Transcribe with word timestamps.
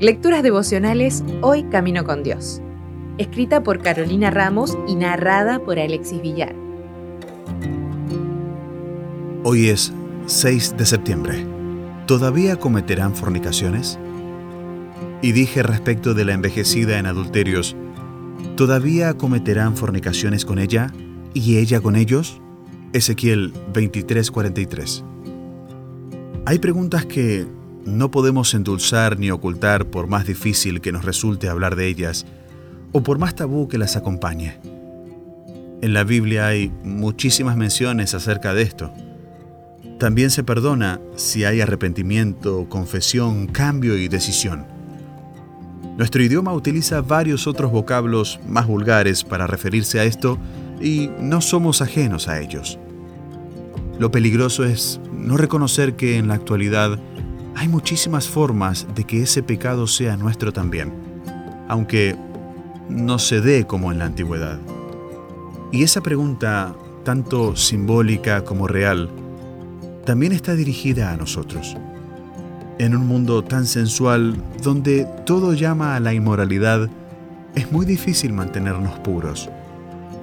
Lecturas 0.00 0.42
devocionales 0.42 1.22
Hoy 1.42 1.64
Camino 1.64 2.04
con 2.04 2.22
Dios. 2.22 2.62
Escrita 3.18 3.62
por 3.62 3.82
Carolina 3.82 4.30
Ramos 4.30 4.78
y 4.88 4.94
narrada 4.94 5.58
por 5.58 5.78
Alexis 5.78 6.22
Villar. 6.22 6.54
Hoy 9.44 9.68
es 9.68 9.92
6 10.26 10.76
de 10.78 10.86
septiembre. 10.86 11.46
¿Todavía 12.06 12.56
cometerán 12.56 13.14
fornicaciones? 13.14 13.98
Y 15.22 15.32
dije 15.32 15.62
respecto 15.62 16.14
de 16.14 16.24
la 16.24 16.32
envejecida 16.32 16.98
en 16.98 17.06
adulterios, 17.06 17.76
¿todavía 18.56 19.14
cometerán 19.14 19.76
fornicaciones 19.76 20.44
con 20.44 20.58
ella 20.58 20.92
y 21.34 21.58
ella 21.58 21.80
con 21.80 21.96
ellos? 21.96 22.40
Ezequiel 22.92 23.52
23:43. 23.72 25.04
Hay 26.46 26.58
preguntas 26.58 27.04
que 27.04 27.46
no 27.84 28.10
podemos 28.10 28.54
endulzar 28.54 29.18
ni 29.18 29.30
ocultar 29.30 29.86
por 29.86 30.06
más 30.06 30.26
difícil 30.26 30.80
que 30.80 30.90
nos 30.90 31.04
resulte 31.04 31.48
hablar 31.48 31.76
de 31.76 31.86
ellas 31.86 32.24
o 32.92 33.02
por 33.02 33.18
más 33.18 33.34
tabú 33.34 33.68
que 33.68 33.78
las 33.78 33.96
acompañe. 33.96 34.58
En 35.82 35.92
la 35.92 36.02
Biblia 36.02 36.46
hay 36.46 36.72
muchísimas 36.82 37.56
menciones 37.56 38.14
acerca 38.14 38.54
de 38.54 38.62
esto. 38.62 38.92
También 39.98 40.30
se 40.30 40.42
perdona 40.42 40.98
si 41.14 41.44
hay 41.44 41.60
arrepentimiento, 41.60 42.66
confesión, 42.70 43.46
cambio 43.46 43.98
y 43.98 44.08
decisión. 44.08 44.64
Nuestro 45.98 46.22
idioma 46.22 46.54
utiliza 46.54 47.02
varios 47.02 47.46
otros 47.46 47.70
vocablos 47.70 48.40
más 48.48 48.66
vulgares 48.66 49.24
para 49.24 49.46
referirse 49.46 50.00
a 50.00 50.04
esto 50.04 50.38
y 50.80 51.10
no 51.20 51.42
somos 51.42 51.82
ajenos 51.82 52.28
a 52.28 52.40
ellos. 52.40 52.78
Lo 54.00 54.10
peligroso 54.10 54.64
es 54.64 54.98
no 55.12 55.36
reconocer 55.36 55.94
que 55.94 56.16
en 56.16 56.26
la 56.26 56.32
actualidad 56.32 56.98
hay 57.54 57.68
muchísimas 57.68 58.26
formas 58.26 58.86
de 58.94 59.04
que 59.04 59.22
ese 59.22 59.42
pecado 59.42 59.86
sea 59.86 60.16
nuestro 60.16 60.54
también, 60.54 60.90
aunque 61.68 62.16
no 62.88 63.18
se 63.18 63.42
dé 63.42 63.66
como 63.66 63.92
en 63.92 63.98
la 63.98 64.06
antigüedad. 64.06 64.58
Y 65.70 65.82
esa 65.82 66.00
pregunta, 66.00 66.74
tanto 67.04 67.54
simbólica 67.56 68.42
como 68.42 68.66
real, 68.66 69.10
también 70.06 70.32
está 70.32 70.54
dirigida 70.54 71.12
a 71.12 71.18
nosotros. 71.18 71.76
En 72.78 72.96
un 72.96 73.06
mundo 73.06 73.44
tan 73.44 73.66
sensual, 73.66 74.42
donde 74.62 75.06
todo 75.26 75.52
llama 75.52 75.94
a 75.94 76.00
la 76.00 76.14
inmoralidad, 76.14 76.88
es 77.54 77.70
muy 77.70 77.84
difícil 77.84 78.32
mantenernos 78.32 78.98
puros 79.00 79.50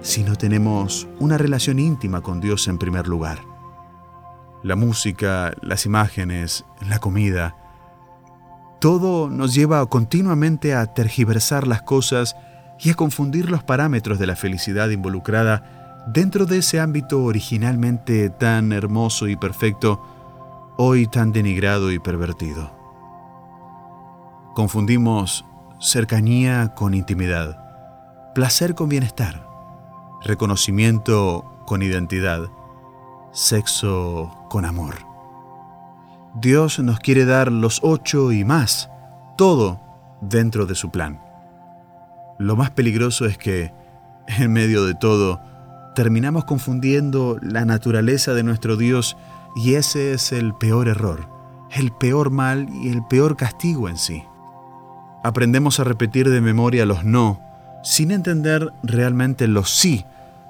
si 0.01 0.23
no 0.23 0.35
tenemos 0.35 1.07
una 1.19 1.37
relación 1.37 1.77
íntima 1.77 2.21
con 2.21 2.41
Dios 2.41 2.67
en 2.67 2.79
primer 2.79 3.07
lugar 3.07 3.46
la 4.63 4.75
música, 4.75 5.53
las 5.61 5.85
imágenes, 5.85 6.65
la 6.87 6.99
comida. 6.99 7.55
Todo 8.79 9.29
nos 9.29 9.53
lleva 9.53 9.85
continuamente 9.87 10.75
a 10.75 10.85
tergiversar 10.87 11.67
las 11.67 11.81
cosas 11.81 12.35
y 12.79 12.91
a 12.91 12.93
confundir 12.93 13.49
los 13.49 13.63
parámetros 13.63 14.19
de 14.19 14.27
la 14.27 14.35
felicidad 14.35 14.89
involucrada 14.89 16.05
dentro 16.07 16.45
de 16.45 16.59
ese 16.59 16.79
ámbito 16.79 17.23
originalmente 17.23 18.29
tan 18.29 18.71
hermoso 18.71 19.27
y 19.27 19.35
perfecto, 19.35 20.01
hoy 20.77 21.07
tan 21.07 21.33
denigrado 21.33 21.91
y 21.91 21.99
pervertido. 21.99 22.71
Confundimos 24.53 25.45
cercanía 25.79 26.73
con 26.75 26.93
intimidad, 26.93 27.59
placer 28.33 28.73
con 28.73 28.89
bienestar, 28.89 29.47
reconocimiento 30.23 31.61
con 31.65 31.81
identidad, 31.81 32.49
sexo 33.31 34.31
con 34.49 34.65
amor. 34.65 34.95
Dios 36.35 36.79
nos 36.79 36.99
quiere 36.99 37.25
dar 37.25 37.51
los 37.51 37.79
ocho 37.83 38.31
y 38.31 38.43
más, 38.43 38.89
todo 39.37 39.79
dentro 40.21 40.65
de 40.65 40.75
su 40.75 40.91
plan. 40.91 41.21
Lo 42.37 42.55
más 42.55 42.71
peligroso 42.71 43.25
es 43.25 43.37
que, 43.37 43.73
en 44.27 44.51
medio 44.51 44.85
de 44.85 44.93
todo, 44.93 45.41
terminamos 45.95 46.45
confundiendo 46.45 47.39
la 47.41 47.65
naturaleza 47.65 48.33
de 48.33 48.43
nuestro 48.43 48.77
Dios 48.77 49.17
y 49.55 49.75
ese 49.75 50.13
es 50.13 50.31
el 50.31 50.53
peor 50.53 50.87
error, 50.87 51.27
el 51.71 51.91
peor 51.91 52.29
mal 52.29 52.67
y 52.69 52.89
el 52.89 53.03
peor 53.07 53.35
castigo 53.35 53.89
en 53.89 53.97
sí. 53.97 54.23
Aprendemos 55.23 55.79
a 55.79 55.83
repetir 55.83 56.29
de 56.29 56.41
memoria 56.41 56.85
los 56.85 57.03
no 57.03 57.41
sin 57.83 58.11
entender 58.11 58.73
realmente 58.83 59.47
los 59.47 59.69
sí 59.69 60.05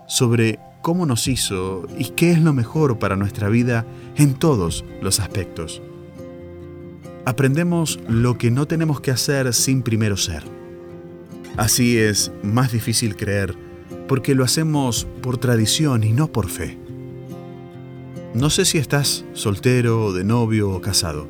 sobre 0.06 0.60
cómo 0.88 1.06
nos 1.06 1.28
hizo 1.28 1.86
y 1.98 2.12
qué 2.12 2.32
es 2.32 2.42
lo 2.42 2.54
mejor 2.54 2.98
para 2.98 3.18
nuestra 3.18 3.50
vida 3.50 3.86
en 4.16 4.36
todos 4.36 4.86
los 5.02 5.20
aspectos. 5.20 5.82
Aprendemos 7.26 8.00
lo 8.08 8.38
que 8.38 8.52
no 8.52 8.68
tenemos 8.68 9.02
que 9.02 9.12
hacer 9.12 9.54
sin 9.54 9.82
primero 9.82 10.16
ser. 10.16 10.44
Así 11.58 11.98
es 11.98 12.32
más 12.42 12.72
difícil 12.72 13.18
creer 13.18 13.54
porque 14.08 14.34
lo 14.34 14.46
hacemos 14.46 15.06
por 15.22 15.38
tradición 15.38 16.06
y 16.06 16.14
no 16.14 16.32
por 16.32 16.48
fe. 16.48 16.78
No 18.34 18.50
sé 18.50 18.64
si 18.64 18.78
estás 18.78 19.26
soltero, 19.34 20.14
de 20.14 20.24
novio 20.24 20.72
o 20.72 20.80
casado. 20.80 21.28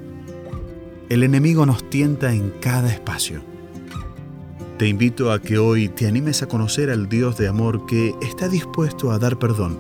El 1.09 1.23
enemigo 1.23 1.66
nos 1.66 1.90
tienta 1.90 2.31
en 2.31 2.51
cada 2.62 2.94
espacio 2.94 3.41
te 4.77 4.88
invito 4.88 5.31
a 5.31 5.41
que 5.41 5.57
hoy 5.57 5.89
te 5.89 6.07
animes 6.07 6.43
a 6.43 6.47
conocer 6.47 6.91
al 6.91 7.09
Dios 7.09 7.35
de 7.38 7.47
amor 7.47 7.88
que 7.88 8.13
está 8.21 8.47
dispuesto 8.47 9.11
a 9.11 9.17
dar 9.17 9.39
perdón, 9.39 9.75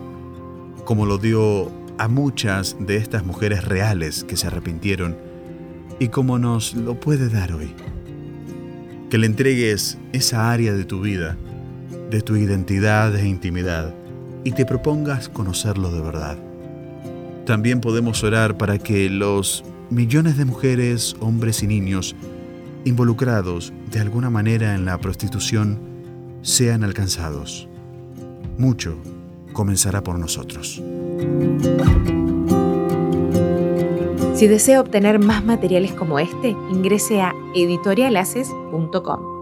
como 0.85 1.05
lo 1.05 1.19
dio 1.19 1.71
a 1.99 2.07
muchas 2.07 2.75
de 2.79 2.97
estas 2.97 3.23
mujeres 3.23 3.63
reales 3.63 4.23
que 4.23 4.35
se 4.35 4.47
arrepintieron 4.47 5.15
y 5.99 6.07
como 6.07 6.39
nos 6.39 6.73
lo 6.73 6.99
puede 6.99 7.29
dar 7.29 7.53
hoy. 7.53 7.75
Que 9.11 9.19
le 9.19 9.27
entregues 9.27 9.99
esa 10.13 10.51
área 10.51 10.73
de 10.73 10.83
tu 10.83 10.99
vida, 11.01 11.37
de 12.09 12.21
tu 12.21 12.35
identidad 12.35 13.15
e 13.15 13.27
intimidad, 13.27 13.93
y 14.43 14.51
te 14.53 14.65
propongas 14.65 15.29
conocerlo 15.29 15.91
de 15.91 16.01
verdad. 16.01 16.39
También 17.45 17.81
podemos 17.81 18.23
orar 18.23 18.57
para 18.57 18.79
que 18.79 19.11
los 19.11 19.63
millones 19.91 20.37
de 20.37 20.45
mujeres, 20.45 21.15
hombres 21.19 21.61
y 21.61 21.67
niños 21.67 22.15
involucrados 22.87 23.73
de 23.91 23.99
alguna 23.99 24.29
manera 24.29 24.73
en 24.73 24.85
la 24.85 24.97
prostitución 24.97 25.79
sean 26.41 26.83
alcanzados. 26.83 27.67
Mucho 28.57 28.97
comenzará 29.53 30.03
por 30.03 30.17
nosotros. 30.17 30.81
Si 34.33 34.47
desea 34.47 34.81
obtener 34.81 35.19
más 35.19 35.43
materiales 35.43 35.93
como 35.93 36.19
este, 36.19 36.49
ingrese 36.71 37.21
a 37.21 37.33
editorialaces.com. 37.55 39.36